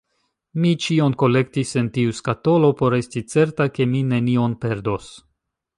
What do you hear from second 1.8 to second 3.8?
en tiu skatolo por esti certa,